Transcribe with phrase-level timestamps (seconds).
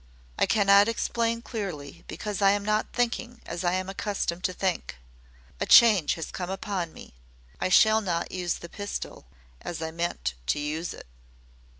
[0.39, 4.97] I cannot explain clearly because I am not thinking as I am accustomed to think.
[5.59, 7.13] A change has come upon me.
[7.59, 9.27] I shall not use the pistol
[9.61, 11.05] as I meant to use it."